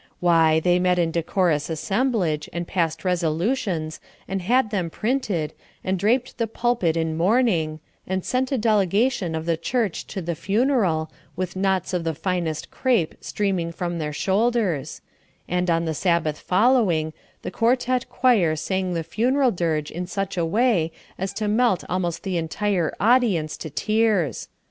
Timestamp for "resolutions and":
3.05-4.41